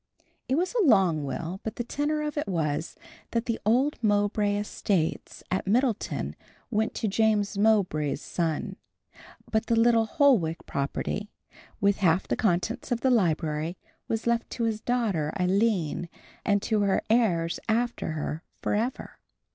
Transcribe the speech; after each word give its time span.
It 0.49 0.55
was 0.55 0.73
a 0.73 0.81
long 0.83 1.23
will, 1.25 1.59
but 1.61 1.75
the 1.75 1.83
tenour 1.83 2.23
of 2.23 2.35
it 2.35 2.47
was, 2.47 2.95
that 3.29 3.45
the 3.45 3.59
old 3.67 3.99
Mowbray 4.01 4.55
estates 4.57 5.43
at 5.51 5.67
Middleton 5.67 6.35
went 6.71 6.95
to 6.95 7.07
James 7.07 7.55
Mowbray's 7.55 8.19
son, 8.19 8.77
but 9.51 9.67
the 9.67 9.75
little 9.75 10.07
Holwick 10.07 10.65
property, 10.65 11.29
with 11.79 11.97
half 11.97 12.27
the 12.27 12.35
contents 12.35 12.91
of 12.91 13.01
the 13.01 13.11
library, 13.11 13.77
was 14.07 14.25
left 14.25 14.49
to 14.53 14.63
his 14.63 14.81
daughter, 14.81 15.31
Aline, 15.35 16.09
and 16.43 16.63
to 16.63 16.81
her 16.81 17.03
heirs 17.11 17.59
after 17.69 18.13
her 18.13 18.41
forever. 18.55 19.19